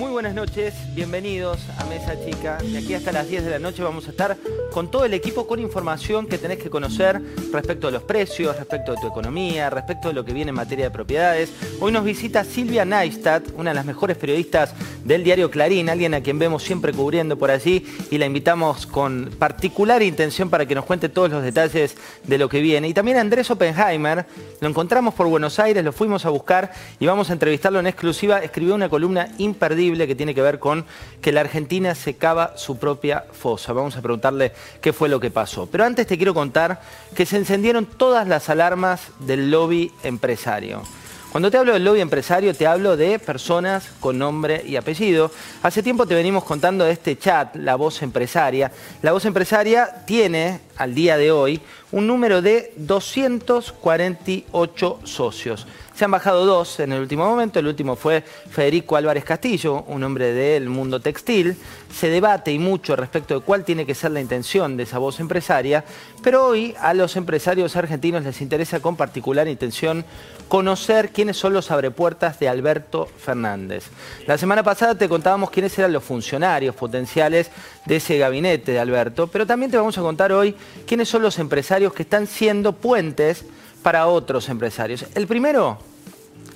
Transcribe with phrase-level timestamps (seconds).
[0.00, 2.56] Muy buenas noches, bienvenidos a Mesa Chica.
[2.62, 4.34] De aquí hasta las 10 de la noche vamos a estar
[4.72, 7.20] con todo el equipo con información que tenés que conocer
[7.52, 10.86] respecto a los precios, respecto de tu economía, respecto de lo que viene en materia
[10.86, 11.52] de propiedades.
[11.80, 14.72] Hoy nos visita Silvia Neistat, una de las mejores periodistas
[15.04, 19.30] del diario Clarín, alguien a quien vemos siempre cubriendo por allí y la invitamos con
[19.38, 22.88] particular intención para que nos cuente todos los detalles de lo que viene.
[22.88, 24.24] Y también Andrés Oppenheimer,
[24.62, 28.38] lo encontramos por Buenos Aires, lo fuimos a buscar y vamos a entrevistarlo en exclusiva.
[28.38, 30.84] Escribió una columna imperdible que tiene que ver con
[31.20, 33.72] que la Argentina se cava su propia fosa.
[33.72, 35.66] Vamos a preguntarle qué fue lo que pasó.
[35.66, 36.80] Pero antes te quiero contar
[37.14, 40.82] que se encendieron todas las alarmas del lobby empresario.
[41.30, 45.30] Cuando te hablo del lobby empresario, te hablo de personas con nombre y apellido.
[45.62, 48.72] Hace tiempo te venimos contando de este chat, La Voz Empresaria.
[49.00, 51.60] La Voz Empresaria tiene, al día de hoy,
[51.92, 55.66] un número de 248 socios.
[56.00, 57.58] Se han bajado dos en el último momento.
[57.58, 61.58] El último fue Federico Álvarez Castillo, un hombre del mundo textil.
[61.92, 65.20] Se debate y mucho respecto de cuál tiene que ser la intención de esa voz
[65.20, 65.84] empresaria,
[66.22, 70.06] pero hoy a los empresarios argentinos les interesa con particular intención
[70.48, 73.84] conocer quiénes son los abrepuertas de Alberto Fernández.
[74.26, 77.50] La semana pasada te contábamos quiénes eran los funcionarios potenciales
[77.84, 80.56] de ese gabinete de Alberto, pero también te vamos a contar hoy
[80.86, 83.44] quiénes son los empresarios que están siendo puentes
[83.82, 85.06] para otros empresarios.
[85.14, 85.78] El primero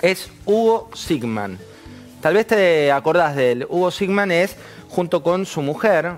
[0.00, 1.58] es Hugo Sigman.
[2.20, 3.66] Tal vez te acordás de él.
[3.68, 4.56] Hugo Sigman es,
[4.88, 6.12] junto con su mujer,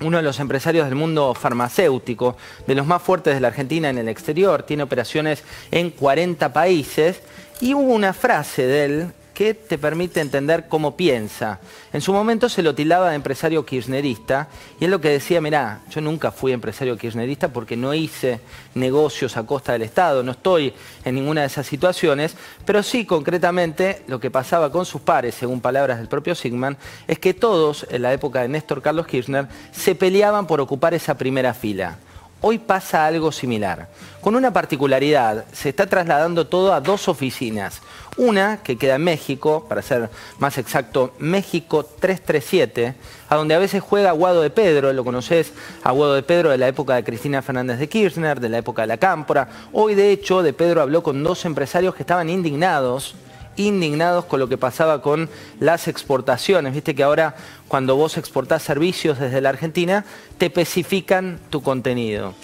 [0.00, 3.98] uno de los empresarios del mundo farmacéutico, de los más fuertes de la Argentina en
[3.98, 7.20] el exterior, tiene operaciones en 40 países,
[7.60, 11.60] y hubo una frase de él que te permite entender cómo piensa.
[11.92, 14.48] En su momento se lo tildaba de empresario kirchnerista
[14.80, 18.40] y es lo que decía, mirá, yo nunca fui empresario kirchnerista porque no hice
[18.74, 20.72] negocios a costa del Estado, no estoy
[21.04, 25.60] en ninguna de esas situaciones, pero sí concretamente lo que pasaba con sus pares, según
[25.60, 26.76] palabras del propio Sigman,
[27.08, 31.18] es que todos en la época de Néstor Carlos Kirchner se peleaban por ocupar esa
[31.18, 31.98] primera fila.
[32.46, 33.88] Hoy pasa algo similar.
[34.20, 37.80] Con una particularidad, se está trasladando todo a dos oficinas.
[38.18, 40.10] Una que queda en México, para ser
[40.40, 42.96] más exacto, México 337,
[43.30, 46.68] a donde a veces juega Aguado de Pedro, lo conoces, Aguado de Pedro de la
[46.68, 49.48] época de Cristina Fernández de Kirchner, de la época de la Cámpora.
[49.72, 53.14] Hoy, de hecho, de Pedro habló con dos empresarios que estaban indignados
[53.56, 55.28] indignados con lo que pasaba con
[55.60, 56.74] las exportaciones.
[56.74, 57.34] Viste que ahora
[57.68, 60.04] cuando vos exportás servicios desde la Argentina,
[60.38, 62.34] te especifican tu contenido.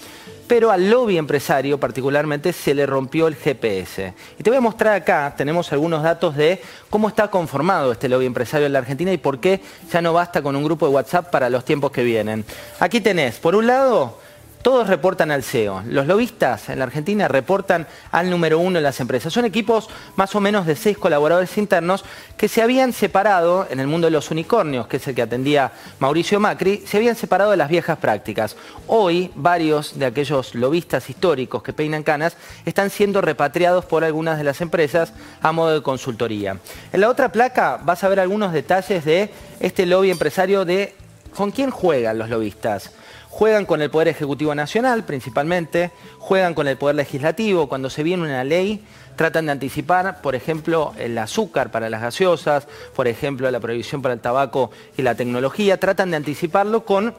[0.47, 4.13] Pero al lobby empresario particularmente se le rompió el GPS.
[4.37, 8.25] Y te voy a mostrar acá, tenemos algunos datos de cómo está conformado este lobby
[8.25, 11.31] empresario en la Argentina y por qué ya no basta con un grupo de WhatsApp
[11.31, 12.43] para los tiempos que vienen.
[12.79, 14.19] Aquí tenés, por un lado,
[14.61, 15.83] todos reportan al CEO.
[15.87, 19.33] Los lobistas en la Argentina reportan al número uno en las empresas.
[19.33, 22.05] Son equipos más o menos de seis colaboradores internos
[22.37, 25.71] que se habían separado en el mundo de los unicornios, que es el que atendía
[25.99, 28.55] Mauricio Macri, se habían separado de las viejas prácticas.
[28.87, 32.35] Hoy varios de aquellos lobistas históricos que peinan canas
[32.65, 36.57] están siendo repatriados por algunas de las empresas a modo de consultoría.
[36.93, 40.95] En la otra placa vas a ver algunos detalles de este lobby empresario de
[41.35, 42.91] con quién juegan los lobistas
[43.31, 48.23] juegan con el Poder Ejecutivo Nacional principalmente, juegan con el Poder Legislativo, cuando se viene
[48.23, 53.59] una ley tratan de anticipar, por ejemplo, el azúcar para las gaseosas, por ejemplo, la
[53.59, 57.13] prohibición para el tabaco y la tecnología, tratan de anticiparlo con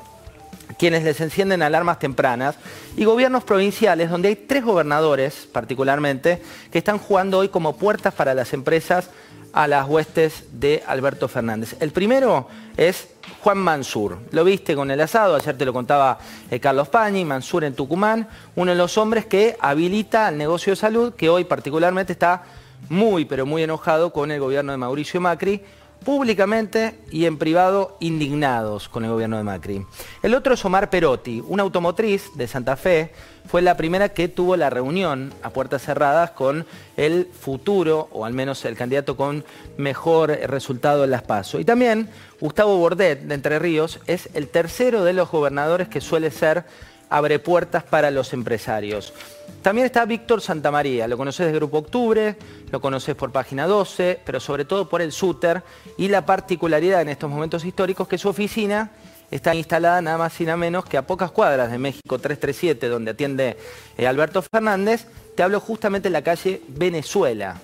[0.79, 2.57] quienes les encienden alarmas tempranas,
[2.97, 8.35] y gobiernos provinciales, donde hay tres gobernadores particularmente, que están jugando hoy como puertas para
[8.35, 9.11] las empresas
[9.53, 11.77] a las huestes de Alberto Fernández.
[11.81, 13.09] El primero es
[13.43, 14.19] Juan Mansur.
[14.31, 16.19] Lo viste con el asado, ayer te lo contaba
[16.51, 20.77] eh, Carlos Pañi, Mansur en Tucumán, uno de los hombres que habilita el negocio de
[20.77, 22.45] salud, que hoy particularmente está
[22.89, 25.63] muy, pero muy enojado con el gobierno de Mauricio Macri,
[26.05, 29.87] públicamente y en privado indignados con el gobierno de Macri.
[30.23, 33.13] El otro es Omar Perotti, una automotriz de Santa Fe,
[33.47, 36.65] fue la primera que tuvo la reunión a puertas cerradas con
[36.97, 39.45] el futuro, o al menos el candidato con
[39.77, 41.59] mejor resultado en las PASO.
[41.59, 42.09] Y también
[42.41, 46.65] Gustavo Bordet, de Entre Ríos, es el tercero de los gobernadores que suele ser
[47.13, 49.13] abre puertas para los empresarios.
[49.61, 52.37] También está Víctor Santamaría, lo conoces de Grupo Octubre,
[52.71, 55.63] lo conoces por Página 12, pero sobre todo por el SUTER
[55.99, 58.91] y la particularidad en estos momentos históricos que su oficina
[59.31, 63.11] está instalada nada más y nada menos que a pocas cuadras de México 337, donde
[63.11, 63.59] atiende
[63.99, 65.07] eh, Alberto Fernández.
[65.37, 67.61] Te hablo justamente en la calle Venezuela.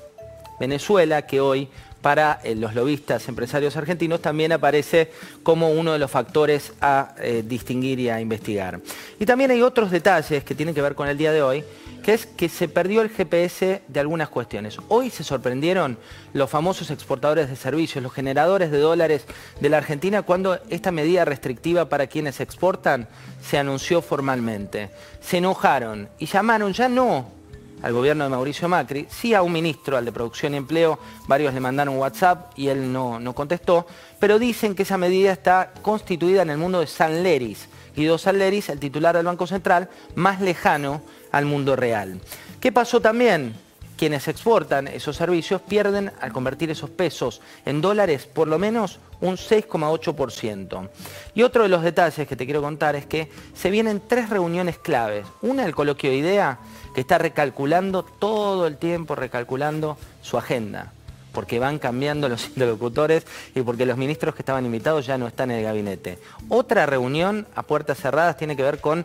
[0.61, 1.69] Venezuela, que hoy
[2.01, 5.11] para eh, los lobistas empresarios argentinos, también aparece
[5.43, 8.81] como uno de los factores a eh, distinguir y a investigar.
[9.19, 11.65] Y también hay otros detalles que tienen que ver con el día de hoy,
[12.03, 14.79] que es que se perdió el GPS de algunas cuestiones.
[14.89, 15.99] Hoy se sorprendieron
[16.33, 19.25] los famosos exportadores de servicios, los generadores de dólares
[19.61, 23.09] de la Argentina, cuando esta medida restrictiva para quienes exportan
[23.43, 24.91] se anunció formalmente.
[25.21, 27.38] Se enojaron y llamaron ya no
[27.83, 31.55] al gobierno de Mauricio Macri, sí a un ministro, al de Producción y Empleo, varios
[31.55, 33.87] le mandaron WhatsApp y él no, no contestó,
[34.19, 38.39] pero dicen que esa medida está constituida en el mundo de San Leris, Guido San
[38.39, 41.03] Leris, el titular del Banco Central, más lejano
[41.33, 42.21] al mundo real.
[42.61, 43.55] ¿Qué pasó también?
[43.99, 49.37] Quienes exportan esos servicios pierden al convertir esos pesos en dólares por lo menos un
[49.37, 50.89] 6,8%.
[51.35, 54.79] Y otro de los detalles que te quiero contar es que se vienen tres reuniones
[54.79, 55.27] claves.
[55.43, 56.61] Una, el coloquio de idea,
[56.95, 60.93] que está recalculando todo el tiempo, recalculando su agenda
[61.33, 63.25] porque van cambiando los interlocutores
[63.55, 66.19] y porque los ministros que estaban invitados ya no están en el gabinete.
[66.49, 69.05] Otra reunión a puertas cerradas tiene que ver con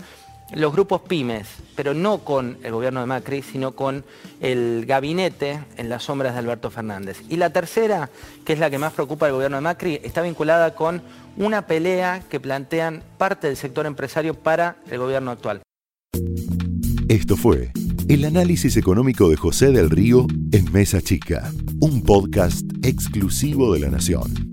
[0.55, 4.03] los grupos pymes, pero no con el gobierno de Macri, sino con
[4.39, 7.21] el gabinete en las sombras de Alberto Fernández.
[7.29, 8.09] Y la tercera,
[8.45, 11.01] que es la que más preocupa al gobierno de Macri, está vinculada con
[11.37, 15.61] una pelea que plantean parte del sector empresario para el gobierno actual.
[17.09, 17.71] Esto fue
[18.09, 23.89] el análisis económico de José del Río en Mesa Chica, un podcast exclusivo de La
[23.89, 24.52] Nación.